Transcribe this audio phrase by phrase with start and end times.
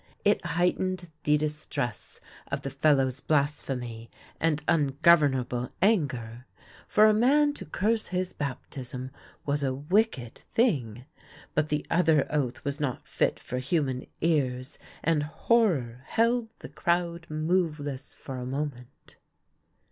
[0.25, 6.47] It heightened the distress of the fellow's blasphemy and imgovernable anger.
[6.87, 9.11] For a man to curse his baptism
[9.45, 11.05] was a wicked thing;
[11.53, 17.27] but the other oath was not fit for human ears, and horror held the crowd
[17.29, 19.17] moveless for a moment.